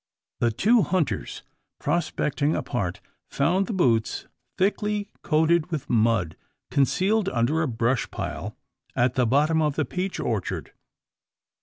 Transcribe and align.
The 0.39 0.49
two 0.49 0.81
hunters, 0.81 1.43
"prospecting" 1.79 2.55
apart, 2.55 3.01
found 3.29 3.67
the 3.67 3.73
boots 3.73 4.25
thickly 4.57 5.11
coated 5.21 5.69
with 5.69 5.91
mud, 5.91 6.35
concealed 6.71 7.29
under 7.29 7.61
a 7.61 7.67
brush 7.67 8.09
pile, 8.09 8.57
at 8.95 9.13
the 9.13 9.27
bottom 9.27 9.61
of 9.61 9.75
the 9.75 9.85
peach 9.85 10.19
orchard. 10.19 10.73